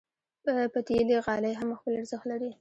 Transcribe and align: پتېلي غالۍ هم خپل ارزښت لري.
پتېلي 0.73 1.17
غالۍ 1.25 1.53
هم 1.59 1.69
خپل 1.79 1.91
ارزښت 1.99 2.25
لري. 2.31 2.51